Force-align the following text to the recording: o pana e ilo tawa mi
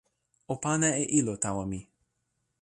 o 0.53 0.55
pana 0.63 0.89
e 1.03 1.03
ilo 1.19 1.33
tawa 1.43 1.63
mi 1.71 1.79